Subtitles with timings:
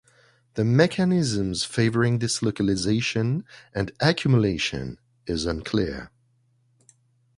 [0.55, 6.09] The mechanism(s) favoring this localization and accumulation is unclear.